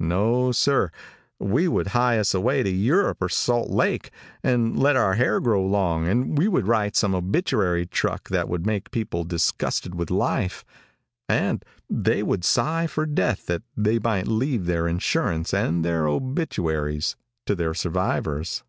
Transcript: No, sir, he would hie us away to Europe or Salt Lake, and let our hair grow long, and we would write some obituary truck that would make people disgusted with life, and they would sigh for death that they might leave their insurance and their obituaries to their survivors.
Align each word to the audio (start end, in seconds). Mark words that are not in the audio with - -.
No, 0.00 0.50
sir, 0.50 0.90
he 1.38 1.68
would 1.68 1.86
hie 1.86 2.18
us 2.18 2.34
away 2.34 2.64
to 2.64 2.68
Europe 2.68 3.18
or 3.20 3.28
Salt 3.28 3.70
Lake, 3.70 4.10
and 4.42 4.76
let 4.76 4.96
our 4.96 5.14
hair 5.14 5.38
grow 5.38 5.64
long, 5.64 6.08
and 6.08 6.36
we 6.36 6.48
would 6.48 6.66
write 6.66 6.96
some 6.96 7.14
obituary 7.14 7.86
truck 7.86 8.28
that 8.30 8.48
would 8.48 8.66
make 8.66 8.90
people 8.90 9.22
disgusted 9.22 9.94
with 9.94 10.10
life, 10.10 10.64
and 11.28 11.64
they 11.88 12.24
would 12.24 12.44
sigh 12.44 12.88
for 12.88 13.06
death 13.06 13.46
that 13.46 13.62
they 13.76 14.00
might 14.00 14.26
leave 14.26 14.66
their 14.66 14.88
insurance 14.88 15.54
and 15.54 15.84
their 15.84 16.08
obituaries 16.08 17.14
to 17.46 17.54
their 17.54 17.72
survivors. 17.72 18.64